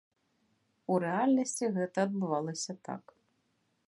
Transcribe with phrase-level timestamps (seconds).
[0.93, 3.03] У рэальнасці гэта адбывалася так.